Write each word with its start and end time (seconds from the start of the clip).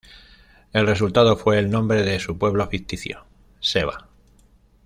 El 0.73 0.87
resultado 0.87 1.35
fue 1.37 1.59
el 1.59 1.69
nombre 1.69 2.01
de 2.01 2.19
su 2.19 2.35
pueblo 2.35 2.65
ficticio: 2.67 3.23
"Seva". 3.59 4.09